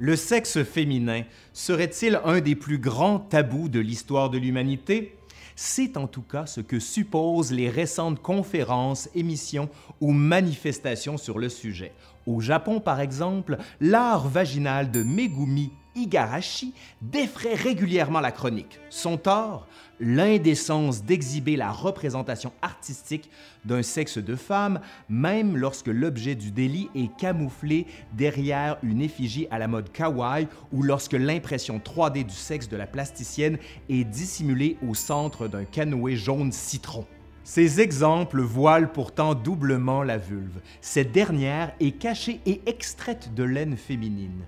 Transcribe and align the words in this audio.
Le 0.00 0.14
sexe 0.14 0.62
féminin 0.62 1.24
serait-il 1.52 2.20
un 2.24 2.40
des 2.40 2.54
plus 2.54 2.78
grands 2.78 3.18
tabous 3.18 3.68
de 3.68 3.80
l'histoire 3.80 4.30
de 4.30 4.38
l'humanité? 4.38 5.16
C'est 5.56 5.96
en 5.96 6.06
tout 6.06 6.22
cas 6.22 6.46
ce 6.46 6.60
que 6.60 6.78
supposent 6.78 7.50
les 7.50 7.68
récentes 7.68 8.22
conférences, 8.22 9.08
émissions 9.16 9.68
ou 10.00 10.12
manifestations 10.12 11.16
sur 11.16 11.40
le 11.40 11.48
sujet. 11.48 11.92
Au 12.26 12.40
Japon, 12.40 12.78
par 12.78 13.00
exemple, 13.00 13.58
l'art 13.80 14.28
vaginal 14.28 14.92
de 14.92 15.02
Megumi 15.02 15.72
Igarashi 15.98 16.72
défraie 17.02 17.54
régulièrement 17.54 18.20
la 18.20 18.32
chronique. 18.32 18.78
Son 18.90 19.16
tort? 19.16 19.66
L'indécence 20.00 21.02
d'exhiber 21.02 21.56
la 21.56 21.72
représentation 21.72 22.52
artistique 22.62 23.30
d'un 23.64 23.82
sexe 23.82 24.18
de 24.18 24.36
femme, 24.36 24.80
même 25.08 25.56
lorsque 25.56 25.88
l'objet 25.88 26.36
du 26.36 26.52
délit 26.52 26.88
est 26.94 27.14
camouflé 27.16 27.86
derrière 28.12 28.78
une 28.84 29.02
effigie 29.02 29.48
à 29.50 29.58
la 29.58 29.66
mode 29.66 29.90
kawaii 29.90 30.46
ou 30.72 30.84
lorsque 30.84 31.14
l'impression 31.14 31.80
3D 31.84 32.24
du 32.24 32.34
sexe 32.34 32.68
de 32.68 32.76
la 32.76 32.86
plasticienne 32.86 33.58
est 33.88 34.04
dissimulée 34.04 34.76
au 34.88 34.94
centre 34.94 35.48
d'un 35.48 35.64
canoë 35.64 36.14
jaune 36.16 36.52
citron. 36.52 37.04
Ces 37.42 37.80
exemples 37.80 38.42
voilent 38.42 38.92
pourtant 38.92 39.34
doublement 39.34 40.02
la 40.02 40.18
vulve. 40.18 40.60
Cette 40.80 41.12
dernière 41.12 41.72
est 41.80 41.92
cachée 41.92 42.40
et 42.44 42.60
extraite 42.66 43.34
de 43.34 43.42
laine 43.42 43.76
féminine. 43.76 44.44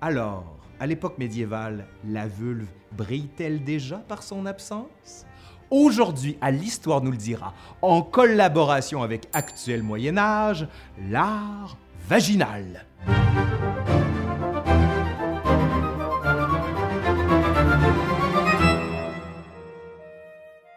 Alors, 0.00 0.63
à 0.84 0.86
l'époque 0.86 1.16
médiévale, 1.16 1.86
la 2.06 2.26
vulve 2.26 2.68
brille-t-elle 2.92 3.64
déjà 3.64 3.96
par 3.96 4.22
son 4.22 4.44
absence? 4.44 5.24
Aujourd'hui, 5.70 6.36
à 6.42 6.50
l'Histoire 6.50 7.00
nous 7.00 7.10
le 7.10 7.16
dira, 7.16 7.54
en 7.80 8.02
collaboration 8.02 9.02
avec 9.02 9.26
Actuel 9.32 9.82
Moyen 9.82 10.18
Âge, 10.18 10.68
l'art 11.08 11.78
vaginal. 12.06 12.84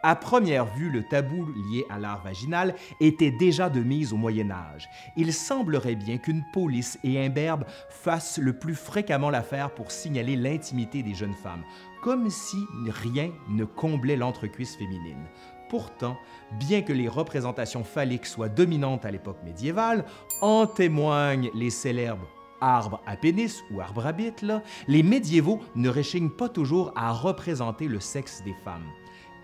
À 0.08 0.16
première 0.16 0.68
vue, 0.68 0.90
le 0.90 1.04
tabou 1.04 1.48
lié 1.48 1.86
à 1.90 2.00
l'art 2.00 2.24
vaginal 2.24 2.76
était 3.02 3.30
déjà 3.30 3.70
de 3.70 3.82
mise 3.82 4.14
au 4.14 4.16
Moyen 4.16 4.52
Âge. 4.52 4.88
Il 5.18 5.34
semblerait 5.34 5.98
bien 5.98 6.18
qu'une 6.18 6.46
police 6.54 6.98
et 7.04 7.22
un 7.22 7.28
berbe 7.28 7.66
fassent 7.90 8.38
le 8.38 8.54
plus 8.54 8.74
fréquemment 8.74 9.30
l'affaire 9.30 9.70
pour 9.70 9.92
signaler 9.92 10.38
l'intimité 10.38 11.04
des 11.04 11.14
jeunes 11.14 11.34
femmes, 11.34 11.66
comme 12.02 12.30
si 12.30 12.56
rien 12.88 13.32
ne 13.50 13.66
comblait 13.66 14.16
l'entrecuisse 14.16 14.78
féminine. 14.78 15.26
Pourtant, 15.68 16.18
bien 16.54 16.84
que 16.84 16.94
les 16.94 17.10
représentations 17.10 17.84
phalliques 17.84 18.28
soient 18.28 18.48
dominantes 18.48 19.04
à 19.04 19.12
l'époque 19.12 19.44
médiévale, 19.44 20.06
en 20.42 20.68
témoignent 20.68 21.52
les 21.54 21.70
célèbres 21.70 22.30
arbres 22.62 23.02
à 23.06 23.18
pénis 23.18 23.62
ou 23.72 23.82
arbres 23.82 24.08
à 24.08 24.14
bite, 24.14 24.46
les 24.88 25.04
médiévaux 25.04 25.60
ne 25.76 25.90
réchignent 25.90 26.30
pas 26.30 26.48
toujours 26.48 26.94
à 26.96 27.12
représenter 27.12 27.90
le 27.90 28.00
sexe 28.00 28.42
des 28.46 28.56
femmes. 28.64 28.90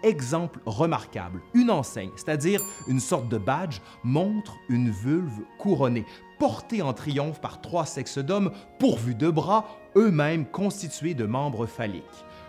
Exemple 0.03 0.59
remarquable, 0.65 1.41
une 1.53 1.71
enseigne, 1.71 2.11
c'est-à-dire 2.17 2.61
une 2.89 2.99
sorte 2.99 3.29
de 3.29 3.37
badge, 3.37 3.79
montre 4.03 4.57
une 4.67 4.89
vulve 4.89 5.39
couronnée, 5.57 6.05
portée 6.39 6.81
en 6.81 6.91
triomphe 6.91 7.39
par 7.39 7.61
trois 7.61 7.85
sexes 7.85 8.17
d'hommes 8.17 8.51
pourvus 8.79 9.15
de 9.15 9.29
bras, 9.29 9.65
eux-mêmes 9.95 10.45
constitués 10.45 11.13
de 11.13 11.25
membres 11.25 11.65
phalliques. 11.65 12.03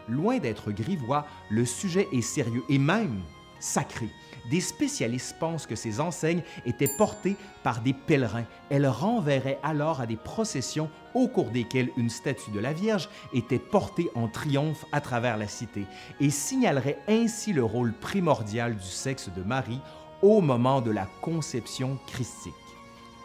Loin 0.09 0.39
d'être 0.39 0.73
grivois, 0.73 1.27
le 1.49 1.65
sujet 1.65 2.09
est 2.13 2.23
sérieux 2.23 2.65
et 2.69 2.79
même 2.79 3.21
sacré. 3.61 4.09
Des 4.51 4.61
spécialistes 4.61 5.37
pensent 5.39 5.67
que 5.67 5.75
ces 5.75 6.01
enseignes 6.01 6.43
étaient 6.67 6.91
portées 6.99 7.37
par 7.63 7.81
des 7.81 7.95
pèlerins. 7.95 8.45
Elles 8.71 8.87
renverraient 8.87 9.59
alors 9.63 10.01
à 10.01 10.07
des 10.07 10.17
processions 10.17 10.91
au 11.15 11.29
cours 11.29 11.51
desquelles 11.51 11.91
une 11.97 12.11
statue 12.11 12.51
de 12.51 12.61
la 12.61 12.73
Vierge 12.73 13.09
était 13.33 13.59
portée 13.59 14.11
en 14.15 14.29
triomphe 14.29 14.85
à 14.93 15.01
travers 15.01 15.37
la 15.37 15.49
cité 15.49 15.87
et 16.21 16.31
signalerait 16.31 16.99
ainsi 17.09 17.53
le 17.53 17.65
rôle 17.65 17.95
primordial 17.95 18.77
du 18.77 18.87
sexe 18.87 19.31
de 19.35 19.43
Marie 19.43 19.81
au 20.23 20.41
moment 20.41 20.81
de 20.81 20.91
la 20.91 21.07
conception 21.23 21.99
christique. 22.07 22.53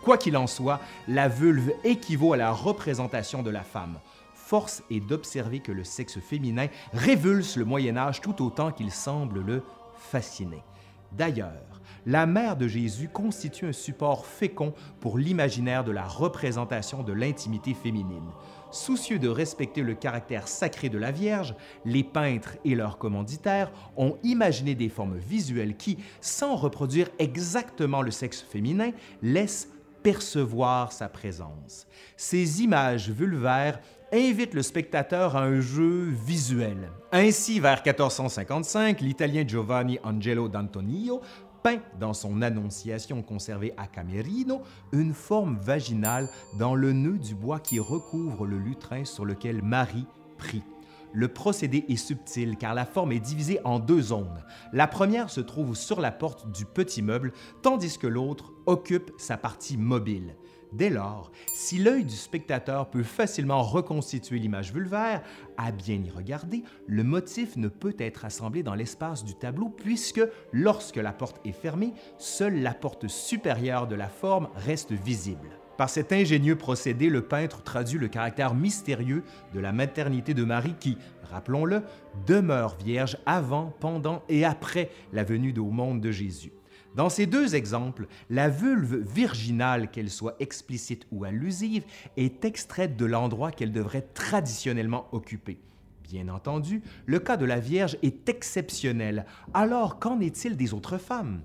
Quoi 0.03 0.17
qu'il 0.17 0.37
en 0.37 0.47
soit, 0.47 0.79
la 1.07 1.27
vulve 1.27 1.73
équivaut 1.83 2.33
à 2.33 2.37
la 2.37 2.51
représentation 2.51 3.43
de 3.43 3.49
la 3.49 3.63
femme. 3.63 3.99
Force 4.33 4.81
est 4.89 5.01
d'observer 5.01 5.59
que 5.59 5.71
le 5.71 5.83
sexe 5.83 6.19
féminin 6.19 6.67
révulse 6.93 7.57
le 7.57 7.65
Moyen 7.65 7.97
Âge 7.97 8.21
tout 8.21 8.43
autant 8.43 8.71
qu'il 8.71 8.91
semble 8.91 9.41
le 9.41 9.63
fasciner. 9.97 10.63
D'ailleurs, 11.11 11.69
la 12.05 12.25
mère 12.25 12.55
de 12.55 12.67
Jésus 12.67 13.09
constitue 13.09 13.67
un 13.67 13.73
support 13.73 14.25
fécond 14.25 14.73
pour 14.99 15.17
l'imaginaire 15.17 15.83
de 15.83 15.91
la 15.91 16.05
représentation 16.05 17.03
de 17.03 17.13
l'intimité 17.13 17.73
féminine. 17.73 18.29
Soucieux 18.71 19.19
de 19.19 19.27
respecter 19.27 19.81
le 19.81 19.95
caractère 19.95 20.47
sacré 20.47 20.89
de 20.89 20.97
la 20.97 21.11
Vierge, 21.11 21.55
les 21.85 22.03
peintres 22.03 22.55
et 22.63 22.75
leurs 22.75 22.97
commanditaires 22.97 23.71
ont 23.97 24.17
imaginé 24.23 24.75
des 24.75 24.89
formes 24.89 25.17
visuelles 25.17 25.75
qui, 25.75 25.97
sans 26.21 26.55
reproduire 26.55 27.09
exactement 27.19 28.01
le 28.01 28.11
sexe 28.11 28.41
féminin, 28.41 28.91
laissent 29.21 29.69
percevoir 30.03 30.91
sa 30.91 31.09
présence. 31.09 31.87
Ces 32.15 32.61
images 32.61 33.09
vulvaires 33.09 33.79
invite 34.13 34.53
le 34.53 34.61
spectateur 34.61 35.35
à 35.35 35.43
un 35.43 35.59
jeu 35.59 36.09
visuel. 36.25 36.91
Ainsi, 37.11 37.59
vers 37.59 37.81
1455, 37.85 39.01
l'Italien 39.01 39.47
Giovanni 39.47 39.99
Angelo 40.03 40.47
d'Antonio 40.47 41.21
peint 41.63 41.79
dans 41.99 42.13
son 42.13 42.41
Annonciation 42.41 43.21
conservée 43.21 43.73
à 43.77 43.87
Camerino 43.87 44.61
une 44.91 45.13
forme 45.13 45.57
vaginale 45.59 46.29
dans 46.57 46.75
le 46.75 46.93
nœud 46.93 47.17
du 47.17 47.35
bois 47.35 47.59
qui 47.59 47.79
recouvre 47.79 48.45
le 48.45 48.57
lutrin 48.57 49.05
sur 49.05 49.25
lequel 49.25 49.61
Marie 49.61 50.07
prie. 50.37 50.63
Le 51.11 51.27
procédé 51.27 51.85
est 51.89 51.95
subtil 51.95 52.57
car 52.57 52.73
la 52.73 52.85
forme 52.85 53.11
est 53.11 53.19
divisée 53.19 53.59
en 53.63 53.79
deux 53.79 54.01
zones. 54.01 54.43
La 54.73 54.87
première 54.87 55.29
se 55.29 55.41
trouve 55.41 55.75
sur 55.75 56.01
la 56.01 56.11
porte 56.11 56.51
du 56.51 56.65
petit 56.65 57.01
meuble, 57.01 57.33
tandis 57.61 57.97
que 57.97 58.07
l'autre 58.07 58.53
occupe 58.65 59.11
sa 59.17 59.37
partie 59.37 59.77
mobile. 59.77 60.35
Dès 60.71 60.91
lors, 60.91 61.31
si 61.51 61.79
l'œil 61.79 62.05
du 62.05 62.15
spectateur 62.15 62.91
peut 62.91 63.01
facilement 63.01 63.63
reconstituer 63.63 64.37
l'image 64.37 64.71
vulvaire, 64.71 65.23
à 65.57 65.71
bien 65.71 65.95
y 65.95 66.11
regarder, 66.11 66.63
le 66.85 67.03
motif 67.03 67.55
ne 67.57 67.69
peut 67.69 67.95
être 67.97 68.23
assemblé 68.23 68.61
dans 68.61 68.75
l'espace 68.75 69.25
du 69.25 69.33
tableau 69.33 69.69
puisque, 69.69 70.21
lorsque 70.51 70.97
la 70.97 71.11
porte 71.11 71.41
est 71.43 71.53
fermée, 71.53 71.93
seule 72.19 72.61
la 72.61 72.75
porte 72.75 73.07
supérieure 73.07 73.87
de 73.87 73.95
la 73.95 74.09
forme 74.09 74.49
reste 74.55 74.91
visible. 74.91 75.58
Par 75.79 75.89
cet 75.89 76.11
ingénieux 76.11 76.57
procédé, 76.57 77.07
le 77.07 77.21
peintre 77.21 77.63
traduit 77.63 77.97
le 77.97 78.09
caractère 78.09 78.53
mystérieux 78.53 79.23
de 79.53 79.61
la 79.61 79.71
maternité 79.71 80.33
de 80.33 80.43
Marie 80.43 80.75
qui, 80.77 80.97
rappelons-le, 81.31 81.83
demeure 82.27 82.75
vierge 82.83 83.15
avant, 83.25 83.73
pendant 83.79 84.21
et 84.27 84.43
après 84.43 84.91
la 85.13 85.23
venue 85.23 85.57
au 85.57 85.71
monde 85.71 86.01
de 86.01 86.11
Jésus. 86.11 86.51
Dans 86.97 87.07
ces 87.07 87.27
deux 87.27 87.55
exemples, 87.55 88.07
la 88.29 88.49
vulve 88.49 88.97
virginale, 89.09 89.89
qu'elle 89.89 90.09
soit 90.09 90.35
explicite 90.41 91.07
ou 91.13 91.23
allusive, 91.23 91.85
est 92.17 92.43
extraite 92.43 92.97
de 92.97 93.05
l'endroit 93.05 93.53
qu'elle 93.53 93.71
devrait 93.71 94.05
traditionnellement 94.13 95.07
occuper. 95.13 95.61
Bien 96.03 96.27
entendu, 96.27 96.81
le 97.05 97.19
cas 97.19 97.37
de 97.37 97.45
la 97.45 97.61
Vierge 97.61 97.97
est 98.03 98.27
exceptionnel. 98.27 99.25
Alors, 99.53 99.97
qu'en 99.97 100.19
est-il 100.19 100.57
des 100.57 100.73
autres 100.73 100.97
femmes? 100.97 101.39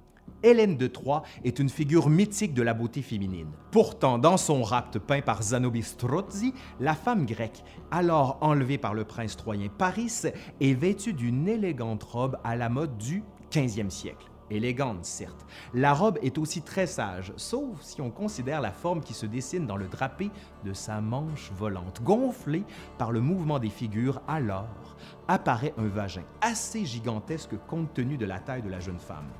Hélène 0.44 0.77
de 0.77 0.87
Troie 0.87 1.22
est 1.43 1.59
une 1.59 1.71
figure 1.71 2.10
mythique 2.10 2.53
de 2.53 2.62
la 2.62 2.75
beauté 2.75 3.00
féminine. 3.00 3.50
Pourtant, 3.71 4.19
dans 4.19 4.37
son 4.37 4.62
rapt 4.62 4.99
peint 4.99 5.22
par 5.22 5.43
Zanobi 5.43 5.82
Strozzi, 5.82 6.53
la 6.81 6.94
femme 6.94 7.25
grecque, 7.25 7.65
alors 7.91 8.37
enlevée 8.43 8.77
par 8.77 8.93
le 8.93 9.05
prince 9.05 9.38
troyen 9.38 9.69
Paris, 9.69 10.12
est 10.60 10.75
vêtue 10.75 11.15
d'une 11.15 11.49
élégante 11.49 12.03
robe 12.03 12.37
à 12.44 12.56
la 12.56 12.69
mode 12.69 12.99
du 12.99 13.25
15e 13.50 13.88
siècle. 13.88 14.31
Élégante, 14.50 15.06
certes. 15.06 15.47
La 15.72 15.94
robe 15.94 16.19
est 16.21 16.37
aussi 16.37 16.61
très 16.61 16.87
sage, 16.87 17.32
sauf 17.38 17.81
si 17.81 18.03
on 18.03 18.11
considère 18.11 18.61
la 18.61 18.72
forme 18.72 19.00
qui 19.00 19.15
se 19.15 19.25
dessine 19.25 19.66
dans 19.66 19.78
le 19.78 19.88
drapé 19.88 20.31
de 20.66 20.75
sa 20.75 21.00
manche 21.00 21.50
volante. 21.56 22.03
Gonflée 22.03 22.65
par 22.99 23.12
le 23.12 23.22
mouvement 23.22 23.58
des 23.58 23.70
figures, 23.70 24.20
alors 24.29 24.96
apparaît 25.26 25.73
un 25.79 25.87
vagin 25.87 26.25
assez 26.43 26.85
gigantesque 26.85 27.56
compte 27.67 27.94
tenu 27.94 28.19
de 28.19 28.26
la 28.26 28.41
taille 28.41 28.62
de 28.62 28.69
la 28.69 28.81
jeune 28.81 28.99
femme. 28.99 29.31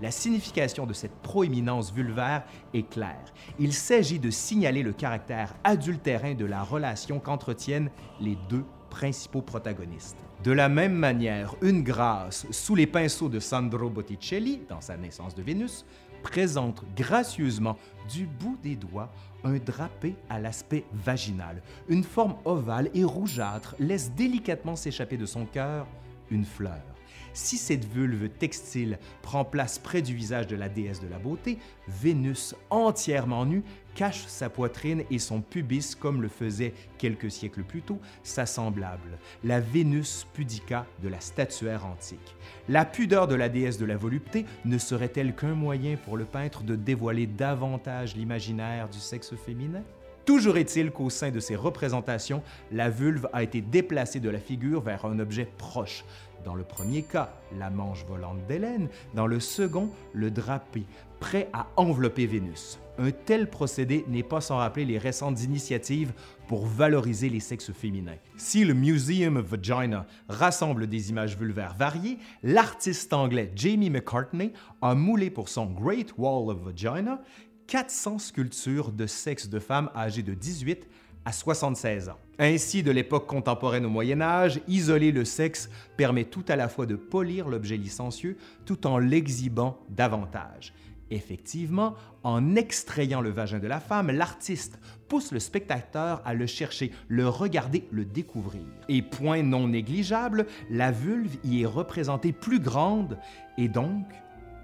La 0.00 0.10
signification 0.10 0.86
de 0.86 0.92
cette 0.92 1.14
proéminence 1.22 1.92
vulvaire 1.92 2.44
est 2.72 2.88
claire. 2.88 3.32
Il 3.58 3.72
s'agit 3.72 4.18
de 4.18 4.30
signaler 4.30 4.82
le 4.82 4.92
caractère 4.92 5.54
adultérin 5.62 6.34
de 6.34 6.44
la 6.44 6.62
relation 6.62 7.20
qu'entretiennent 7.20 7.90
les 8.20 8.36
deux 8.48 8.64
principaux 8.90 9.42
protagonistes. 9.42 10.16
De 10.42 10.52
la 10.52 10.68
même 10.68 10.94
manière, 10.94 11.54
une 11.62 11.82
grâce 11.82 12.46
sous 12.50 12.74
les 12.74 12.86
pinceaux 12.86 13.28
de 13.28 13.40
Sandro 13.40 13.88
Botticelli, 13.88 14.60
dans 14.68 14.80
sa 14.80 14.96
naissance 14.96 15.34
de 15.34 15.42
Vénus, 15.42 15.84
présente 16.22 16.84
gracieusement 16.96 17.76
du 18.08 18.26
bout 18.26 18.58
des 18.62 18.76
doigts 18.76 19.10
un 19.44 19.58
drapé 19.58 20.16
à 20.28 20.40
l'aspect 20.40 20.84
vaginal. 20.92 21.62
Une 21.88 22.02
forme 22.02 22.36
ovale 22.44 22.90
et 22.94 23.04
rougeâtre 23.04 23.76
laisse 23.78 24.10
délicatement 24.12 24.74
s'échapper 24.74 25.16
de 25.16 25.26
son 25.26 25.44
cœur 25.44 25.86
une 26.30 26.44
fleur. 26.44 26.93
Si 27.34 27.58
cette 27.58 27.84
vulve 27.84 28.28
textile 28.28 29.00
prend 29.20 29.44
place 29.44 29.80
près 29.80 30.02
du 30.02 30.14
visage 30.14 30.46
de 30.46 30.54
la 30.54 30.68
déesse 30.68 31.00
de 31.00 31.08
la 31.08 31.18
beauté, 31.18 31.58
Vénus, 31.88 32.54
entièrement 32.70 33.44
nue, 33.44 33.64
cache 33.96 34.24
sa 34.28 34.48
poitrine 34.48 35.02
et 35.10 35.18
son 35.18 35.40
pubis 35.40 35.96
comme 35.96 36.22
le 36.22 36.28
faisait 36.28 36.74
quelques 36.96 37.32
siècles 37.32 37.64
plus 37.64 37.82
tôt 37.82 37.98
sa 38.22 38.46
semblable, 38.46 39.18
la 39.42 39.58
Vénus 39.58 40.28
pudica 40.32 40.86
de 41.02 41.08
la 41.08 41.18
statuaire 41.18 41.84
antique. 41.84 42.36
La 42.68 42.84
pudeur 42.84 43.26
de 43.26 43.34
la 43.34 43.48
déesse 43.48 43.78
de 43.78 43.84
la 43.84 43.96
volupté 43.96 44.46
ne 44.64 44.78
serait-elle 44.78 45.34
qu'un 45.34 45.54
moyen 45.54 45.96
pour 45.96 46.16
le 46.16 46.24
peintre 46.24 46.62
de 46.62 46.76
dévoiler 46.76 47.26
davantage 47.26 48.14
l'imaginaire 48.14 48.88
du 48.88 49.00
sexe 49.00 49.34
féminin? 49.34 49.82
Toujours 50.24 50.56
est-il 50.56 50.90
qu'au 50.90 51.10
sein 51.10 51.30
de 51.30 51.38
ces 51.38 51.54
représentations, 51.54 52.42
la 52.72 52.88
vulve 52.88 53.28
a 53.34 53.42
été 53.42 53.60
déplacée 53.60 54.20
de 54.20 54.30
la 54.30 54.38
figure 54.38 54.80
vers 54.80 55.04
un 55.04 55.18
objet 55.18 55.46
proche. 55.58 56.02
Dans 56.44 56.54
le 56.54 56.64
premier 56.64 57.02
cas, 57.02 57.32
la 57.58 57.70
manche 57.70 58.04
volante 58.04 58.46
d'Hélène, 58.46 58.88
dans 59.14 59.26
le 59.26 59.40
second, 59.40 59.90
le 60.12 60.30
drapé, 60.30 60.84
prêt 61.18 61.48
à 61.54 61.66
envelopper 61.76 62.26
Vénus. 62.26 62.78
Un 62.98 63.10
tel 63.10 63.48
procédé 63.48 64.04
n'est 64.08 64.22
pas 64.22 64.42
sans 64.42 64.58
rappeler 64.58 64.84
les 64.84 64.98
récentes 64.98 65.42
initiatives 65.42 66.12
pour 66.46 66.66
valoriser 66.66 67.30
les 67.30 67.40
sexes 67.40 67.72
féminins. 67.72 68.18
Si 68.36 68.64
le 68.64 68.74
Museum 68.74 69.38
of 69.38 69.46
Vagina 69.46 70.06
rassemble 70.28 70.86
des 70.86 71.10
images 71.10 71.36
vulvaires 71.36 71.74
variées, 71.74 72.18
l'artiste 72.42 73.12
anglais 73.14 73.50
Jamie 73.56 73.90
McCartney 73.90 74.52
a 74.82 74.94
moulé 74.94 75.30
pour 75.30 75.48
son 75.48 75.66
Great 75.66 76.12
Wall 76.18 76.50
of 76.50 76.58
Vagina 76.62 77.20
400 77.66 78.18
sculptures 78.18 78.92
de 78.92 79.06
sexe 79.06 79.48
de 79.48 79.58
femmes 79.58 79.90
âgées 79.96 80.22
de 80.22 80.34
18 80.34 80.86
à 81.24 81.32
76 81.32 82.08
ans. 82.08 82.18
Ainsi, 82.38 82.82
de 82.82 82.90
l'époque 82.90 83.26
contemporaine 83.26 83.86
au 83.86 83.90
Moyen 83.90 84.20
Âge, 84.20 84.60
isoler 84.68 85.12
le 85.12 85.24
sexe 85.24 85.70
permet 85.96 86.24
tout 86.24 86.44
à 86.48 86.56
la 86.56 86.68
fois 86.68 86.86
de 86.86 86.96
polir 86.96 87.48
l'objet 87.48 87.76
licencieux 87.76 88.36
tout 88.66 88.86
en 88.86 88.98
l'exhibant 88.98 89.78
davantage. 89.88 90.72
Effectivement, 91.10 91.94
en 92.22 92.56
extrayant 92.56 93.20
le 93.20 93.30
vagin 93.30 93.58
de 93.58 93.66
la 93.66 93.78
femme, 93.78 94.10
l'artiste 94.10 94.78
pousse 95.06 95.32
le 95.32 95.38
spectateur 95.38 96.22
à 96.24 96.34
le 96.34 96.46
chercher, 96.46 96.90
le 97.08 97.28
regarder, 97.28 97.86
le 97.92 98.04
découvrir. 98.04 98.64
Et 98.88 99.02
point 99.02 99.42
non 99.42 99.68
négligeable, 99.68 100.46
la 100.70 100.90
vulve 100.90 101.36
y 101.44 101.62
est 101.62 101.66
représentée 101.66 102.32
plus 102.32 102.58
grande 102.58 103.18
et 103.58 103.68
donc 103.68 104.06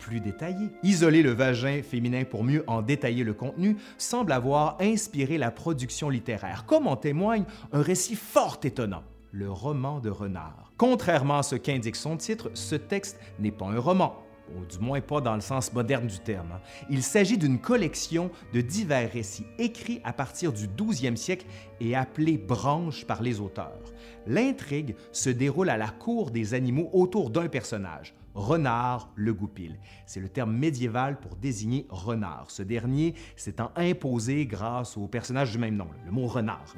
plus 0.00 0.20
détaillé. 0.20 0.70
Isoler 0.82 1.22
le 1.22 1.30
vagin 1.30 1.82
féminin 1.82 2.24
pour 2.24 2.42
mieux 2.42 2.64
en 2.66 2.82
détailler 2.82 3.22
le 3.22 3.34
contenu 3.34 3.76
semble 3.98 4.32
avoir 4.32 4.76
inspiré 4.80 5.38
la 5.38 5.52
production 5.52 6.08
littéraire, 6.08 6.64
comme 6.66 6.88
en 6.88 6.96
témoigne 6.96 7.44
un 7.72 7.82
récit 7.82 8.16
fort 8.16 8.58
étonnant 8.64 9.04
le 9.32 9.50
roman 9.50 10.00
de 10.00 10.10
Renard. 10.10 10.72
Contrairement 10.76 11.38
à 11.38 11.42
ce 11.42 11.54
qu'indique 11.56 11.96
son 11.96 12.16
titre, 12.16 12.50
ce 12.54 12.74
texte 12.74 13.18
n'est 13.38 13.52
pas 13.52 13.66
un 13.66 13.78
roman, 13.78 14.16
ou 14.56 14.64
du 14.64 14.78
moins 14.80 15.00
pas 15.00 15.20
dans 15.20 15.34
le 15.34 15.40
sens 15.40 15.72
moderne 15.72 16.06
du 16.06 16.18
terme. 16.18 16.58
Il 16.88 17.02
s'agit 17.02 17.38
d'une 17.38 17.60
collection 17.60 18.30
de 18.52 18.60
divers 18.60 19.12
récits 19.12 19.46
écrits 19.58 20.00
à 20.04 20.12
partir 20.12 20.52
du 20.52 20.66
12e 20.66 21.16
siècle 21.16 21.46
et 21.80 21.94
appelés 21.94 22.38
branches 22.38 23.04
par 23.04 23.22
les 23.22 23.40
auteurs. 23.40 23.92
L'intrigue 24.26 24.96
se 25.12 25.30
déroule 25.30 25.70
à 25.70 25.76
la 25.76 25.88
cour 25.88 26.30
des 26.30 26.54
animaux 26.54 26.90
autour 26.92 27.30
d'un 27.30 27.48
personnage, 27.48 28.14
renard 28.34 29.10
le 29.14 29.34
goupil. 29.34 29.78
C'est 30.06 30.20
le 30.20 30.28
terme 30.28 30.52
médiéval 30.52 31.18
pour 31.20 31.36
désigner 31.36 31.86
renard. 31.88 32.50
Ce 32.50 32.62
dernier 32.62 33.14
s'étant 33.36 33.72
imposé 33.76 34.46
grâce 34.46 34.96
au 34.96 35.06
personnage 35.06 35.52
du 35.52 35.58
même 35.58 35.76
nom, 35.76 35.88
le 36.04 36.12
mot 36.12 36.26
renard. 36.26 36.74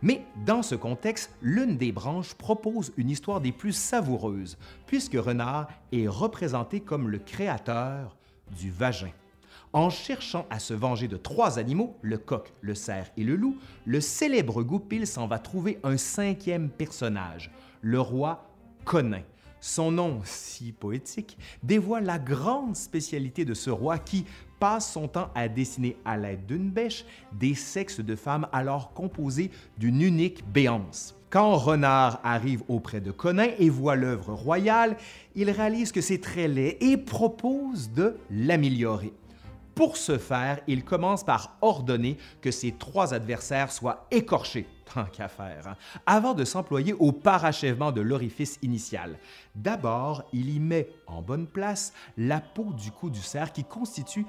Mais 0.00 0.22
dans 0.46 0.62
ce 0.62 0.74
contexte, 0.74 1.30
l'une 1.42 1.76
des 1.76 1.92
branches 1.92 2.34
propose 2.34 2.92
une 2.96 3.10
histoire 3.10 3.40
des 3.40 3.52
plus 3.52 3.72
savoureuses, 3.72 4.56
puisque 4.86 5.16
Renard 5.16 5.68
est 5.92 6.06
représenté 6.06 6.80
comme 6.80 7.08
le 7.08 7.18
créateur 7.18 8.16
du 8.56 8.70
vagin. 8.70 9.10
En 9.72 9.90
cherchant 9.90 10.46
à 10.50 10.60
se 10.60 10.72
venger 10.72 11.08
de 11.08 11.16
trois 11.16 11.58
animaux, 11.58 11.96
le 12.00 12.16
coq, 12.16 12.52
le 12.62 12.74
cerf 12.74 13.10
et 13.16 13.24
le 13.24 13.36
loup, 13.36 13.58
le 13.84 14.00
célèbre 14.00 14.62
Goupil 14.62 15.06
s'en 15.06 15.26
va 15.26 15.38
trouver 15.38 15.78
un 15.82 15.98
cinquième 15.98 16.70
personnage, 16.70 17.50
le 17.82 18.00
roi 18.00 18.46
Conin, 18.84 19.22
son 19.60 19.90
nom, 19.90 20.20
si 20.24 20.72
poétique, 20.72 21.36
dévoile 21.62 22.04
la 22.04 22.18
grande 22.18 22.76
spécialité 22.76 23.44
de 23.44 23.54
ce 23.54 23.70
roi 23.70 23.98
qui 23.98 24.24
passe 24.58 24.92
son 24.92 25.08
temps 25.08 25.30
à 25.34 25.48
dessiner 25.48 25.96
à 26.04 26.16
l'aide 26.16 26.46
d'une 26.46 26.70
bêche 26.70 27.04
des 27.32 27.54
sexes 27.54 28.00
de 28.00 28.16
femmes 28.16 28.48
alors 28.52 28.92
composés 28.92 29.50
d'une 29.78 30.02
unique 30.02 30.44
béance. 30.50 31.14
Quand 31.30 31.56
Renard 31.56 32.20
arrive 32.24 32.62
auprès 32.68 33.00
de 33.00 33.10
Conin 33.10 33.48
et 33.58 33.68
voit 33.68 33.96
l'œuvre 33.96 34.32
royale, 34.32 34.96
il 35.34 35.50
réalise 35.50 35.92
que 35.92 36.00
c'est 36.00 36.20
très 36.20 36.48
laid 36.48 36.78
et 36.80 36.96
propose 36.96 37.92
de 37.92 38.16
l'améliorer. 38.30 39.12
Pour 39.78 39.96
ce 39.96 40.18
faire, 40.18 40.58
il 40.66 40.84
commence 40.84 41.22
par 41.22 41.56
ordonner 41.60 42.16
que 42.40 42.50
ses 42.50 42.72
trois 42.72 43.14
adversaires 43.14 43.70
soient 43.70 44.08
écorchés, 44.10 44.66
tant 44.92 45.04
qu'à 45.04 45.28
faire, 45.28 45.68
hein, 45.68 45.76
avant 46.04 46.34
de 46.34 46.44
s'employer 46.44 46.94
au 46.94 47.12
parachèvement 47.12 47.92
de 47.92 48.00
l'orifice 48.00 48.58
initial. 48.62 49.20
D'abord, 49.54 50.24
il 50.32 50.50
y 50.50 50.58
met 50.58 50.88
en 51.06 51.22
bonne 51.22 51.46
place 51.46 51.92
la 52.16 52.40
peau 52.40 52.72
du 52.72 52.90
cou 52.90 53.08
du 53.08 53.20
cerf 53.20 53.52
qui 53.52 53.62
constitue 53.62 54.26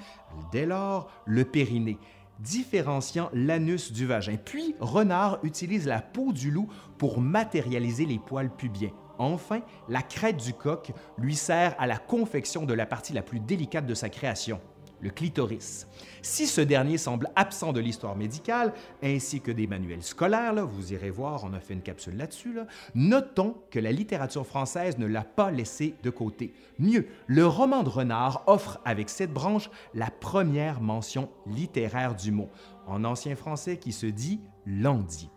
dès 0.52 0.68
lors 0.68 1.10
le 1.26 1.44
périnée 1.46 1.98
différenciant 2.38 3.32
l'anus 3.34 3.92
du 3.92 4.06
vagin. 4.06 4.38
Puis, 4.38 4.76
Renard 4.80 5.40
utilise 5.42 5.88
la 5.88 6.00
peau 6.00 6.32
du 6.32 6.52
loup 6.52 6.70
pour 7.00 7.20
matérialiser 7.20 8.06
les 8.06 8.20
poils 8.20 8.56
pubiens. 8.56 8.92
Enfin, 9.18 9.62
la 9.90 10.04
crête 10.04 10.38
du 10.38 10.54
coq 10.54 10.94
lui 11.18 11.36
sert 11.36 11.76
à 11.80 11.88
la 11.88 11.98
confection 11.98 12.66
de 12.66 12.74
la 12.74 12.86
partie 12.86 13.14
la 13.14 13.24
plus 13.24 13.42
délicate 13.42 13.86
de 13.86 13.94
sa 13.94 14.08
création, 14.08 14.62
le 15.02 15.10
clitoris. 15.10 15.88
Si 16.22 16.48
ce 16.48 16.62
dernier 16.62 16.98
semble 16.98 17.30
absent 17.36 17.74
de 17.74 17.80
l'histoire 17.80 18.16
médicale, 18.16 18.74
ainsi 19.02 19.42
que 19.42 19.52
des 19.52 19.68
manuels 19.68 20.04
scolaires, 20.04 20.66
vous 20.66 20.94
irez 20.94 21.10
voir, 21.10 21.44
on 21.44 21.54
a 21.54 21.60
fait 21.60 21.74
une 21.74 21.82
capsule 21.82 22.18
là-dessus, 22.18 22.58
notons 22.96 23.56
que 23.72 23.80
la 23.80 23.92
littérature 23.92 24.46
française 24.46 24.98
ne 24.98 25.06
l'a 25.06 25.24
pas 25.24 25.52
laissé 25.52 25.96
de 26.04 26.10
côté. 26.10 26.54
Mieux, 26.78 27.08
le 27.28 27.46
roman 27.48 27.84
de 27.84 27.90
Renard 27.90 28.44
offre 28.48 28.80
avec 28.86 29.10
cette 29.10 29.34
branche 29.34 29.70
la 29.94 30.12
première 30.12 30.82
mention 30.82 31.30
littéraire 31.48 32.16
du 32.16 32.32
mot, 32.32 32.50
en 32.88 33.04
ancien 33.04 33.36
français 33.36 33.78
qui 33.78 33.92
se 33.92 34.06
dit 34.06 34.40
lundi. 34.66 35.30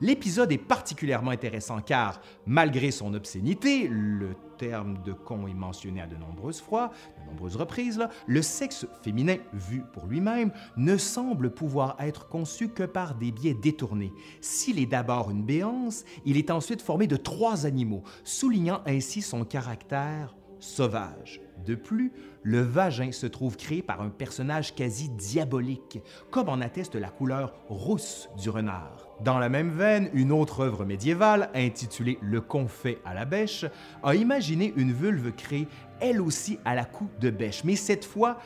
L'épisode 0.00 0.50
est 0.52 0.58
particulièrement 0.58 1.30
intéressant 1.30 1.80
car, 1.80 2.20
malgré 2.46 2.90
son 2.90 3.12
obscénité, 3.14 3.86
le 3.88 4.34
terme 4.56 5.02
de 5.02 5.12
con 5.12 5.46
est 5.46 5.54
mentionné 5.54 6.00
à 6.00 6.06
de 6.06 6.16
nombreuses 6.16 6.60
fois, 6.60 6.90
reprises, 7.38 8.06
le 8.26 8.42
sexe 8.42 8.86
féminin, 9.02 9.36
vu 9.52 9.82
pour 9.92 10.06
lui-même, 10.06 10.52
ne 10.76 10.96
semble 10.96 11.50
pouvoir 11.50 11.96
être 12.00 12.28
conçu 12.28 12.68
que 12.68 12.82
par 12.82 13.14
des 13.14 13.32
biais 13.32 13.54
détournés. 13.54 14.12
S'il 14.40 14.78
est 14.78 14.86
d'abord 14.86 15.30
une 15.30 15.44
béance, 15.44 16.04
il 16.24 16.36
est 16.36 16.50
ensuite 16.50 16.82
formé 16.82 17.06
de 17.06 17.16
trois 17.16 17.66
animaux, 17.66 18.02
soulignant 18.24 18.82
ainsi 18.86 19.22
son 19.22 19.44
caractère 19.44 20.34
sauvage. 20.60 21.40
De 21.66 21.74
plus, 21.74 22.12
le 22.42 22.60
vagin 22.60 23.12
se 23.12 23.26
trouve 23.26 23.56
créé 23.56 23.82
par 23.82 24.00
un 24.00 24.08
personnage 24.08 24.74
quasi 24.74 25.08
diabolique, 25.10 26.00
comme 26.30 26.48
en 26.48 26.60
atteste 26.60 26.94
la 26.94 27.08
couleur 27.08 27.52
rousse 27.68 28.28
du 28.38 28.48
renard. 28.48 29.08
Dans 29.22 29.38
la 29.38 29.48
même 29.48 29.70
veine, 29.70 30.08
une 30.14 30.32
autre 30.32 30.60
œuvre 30.60 30.84
médiévale, 30.84 31.50
intitulée 31.54 32.18
Le 32.22 32.40
confet 32.40 32.98
à 33.04 33.12
la 33.12 33.26
bêche, 33.26 33.66
a 34.02 34.14
imaginé 34.14 34.72
une 34.76 34.92
vulve 34.92 35.32
créée 35.32 35.68
elle 36.00 36.22
aussi 36.22 36.58
à 36.64 36.74
la 36.74 36.86
coupe 36.86 37.18
de 37.18 37.28
bêche, 37.28 37.62
mais 37.64 37.76
cette 37.76 38.06
fois 38.06 38.38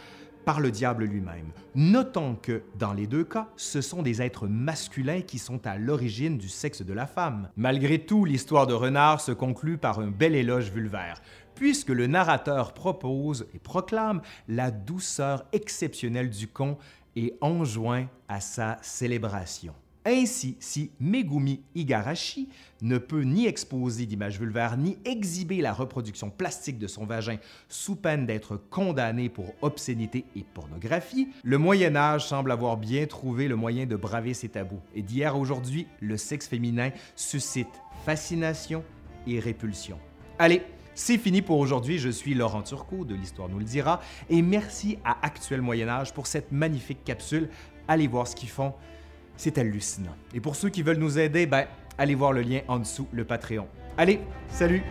par 0.45 0.61
le 0.61 0.71
diable 0.71 1.05
lui-même. 1.05 1.53
Notons 1.75 2.37
que, 2.41 2.63
dans 2.79 2.93
les 2.93 3.07
deux 3.07 3.25
cas, 3.25 3.49
ce 3.57 3.81
sont 3.81 4.03
des 4.03 4.21
êtres 4.21 4.47
masculins 4.47 5.23
qui 5.23 5.39
sont 5.39 5.67
à 5.67 5.79
l'origine 5.79 6.39
du 6.39 6.49
sexe 6.49 6.83
de 6.83 6.93
la 6.93 7.07
femme. 7.07 7.49
Malgré 7.57 7.99
tout, 7.99 8.25
l'histoire 8.25 8.67
de 8.67 8.75
Renard 8.75 9.21
se 9.21 9.33
conclut 9.33 9.79
par 9.79 10.01
un 10.01 10.09
bel 10.09 10.35
éloge 10.35 10.71
vulvaire, 10.71 11.23
puisque 11.55 11.91
le 11.91 12.07
narrateur 12.07 12.75
propose 12.75 13.47
et 13.55 13.59
proclame 13.59 14.23
la 14.49 14.71
douceur 14.71 15.45
exceptionnelle 15.53 16.31
du 16.31 16.49
con 16.49 16.79
et 17.17 17.35
enjoint 17.41 18.09
à 18.29 18.41
sa 18.41 18.79
célébration. 18.83 19.75
Ainsi, 20.07 20.57
si 20.61 20.91
Megumi 21.01 21.63
Igarashi 21.75 22.51
ne 22.83 22.99
peut 22.99 23.23
ni 23.23 23.47
exposer 23.47 24.05
d'images 24.05 24.39
vulvaires 24.39 24.77
ni 24.77 24.99
exhiber 25.07 25.63
la 25.63 25.73
reproduction 25.73 26.29
plastique 26.29 26.79
de 26.79 26.87
son 26.87 27.07
vagin 27.07 27.39
sous 27.71 27.97
peine 27.97 28.27
d'être 28.27 28.59
condamné 28.69 29.31
pour 29.31 29.55
obscénité 29.63 30.27
et 30.37 30.45
pornographie, 30.53 31.29
le 31.43 31.57
Moyen 31.57 31.97
Âge 31.97 32.27
semble 32.27 32.53
avoir 32.53 32.77
bien 32.77 33.07
trouvé 33.07 33.49
le 33.49 33.57
moyen 33.57 33.87
de 33.87 33.97
braver 33.97 34.35
ses 34.35 34.51
tabous. 34.51 34.81
Et 34.95 35.01
d'hier 35.01 35.35
à 35.35 35.39
aujourd'hui, 35.39 35.87
le 36.01 36.19
sexe 36.19 36.49
féminin 36.49 36.91
suscite 37.17 37.81
fascination 38.05 38.85
et 39.27 39.41
répulsion. 39.41 39.99
Allez, 40.39 40.61
c'est 40.95 41.19
fini 41.19 41.43
pour 41.43 41.59
aujourd'hui. 41.59 41.99
Je 41.99 42.09
suis 42.09 42.35
Laurent 42.35 42.63
Turcot 42.63 43.05
de 43.05 43.15
l'Histoire 43.15 43.49
nous 43.49 43.59
le 43.59 43.65
dira 43.65 44.01
et 44.31 44.43
merci 44.43 44.99
à 45.05 45.17
Actuel 45.23 45.61
Moyen 45.61 45.89
Âge 45.89 46.13
pour 46.15 46.27
cette 46.27 46.53
magnifique 46.53 47.05
capsule. 47.05 47.49
Allez 47.89 48.07
voir 48.07 48.27
ce 48.27 48.37
qu'ils 48.37 48.49
font. 48.49 48.73
C'est 49.37 49.59
hallucinant. 49.59 50.15
Et 50.33 50.41
pour 50.41 50.55
ceux 50.55 50.69
qui 50.69 50.83
veulent 50.83 50.99
nous 50.99 51.19
aider, 51.19 51.47
ben, 51.47 51.67
allez 51.99 52.15
voir 52.15 52.33
le 52.33 52.43
lien 52.43 52.61
en 52.69 52.79
dessous, 52.79 53.09
le 53.13 53.25
Patreon. 53.25 53.67
Allez, 53.99 54.21
salut! 54.49 54.83